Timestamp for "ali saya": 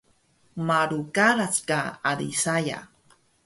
2.09-2.79